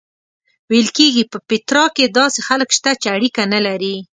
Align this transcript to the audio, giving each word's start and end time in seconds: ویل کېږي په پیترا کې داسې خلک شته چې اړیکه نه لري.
ویل 0.69 0.87
کېږي 0.97 1.23
په 1.31 1.37
پیترا 1.49 1.85
کې 1.95 2.05
داسې 2.19 2.39
خلک 2.47 2.69
شته 2.77 2.91
چې 3.01 3.07
اړیکه 3.15 3.43
نه 3.53 3.59
لري. 3.67 3.95